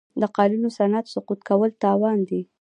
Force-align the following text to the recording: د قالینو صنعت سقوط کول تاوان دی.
د 0.21 0.23
قالینو 0.35 0.69
صنعت 0.77 1.05
سقوط 1.13 1.39
کول 1.49 1.69
تاوان 1.83 2.17
دی. 2.29 2.41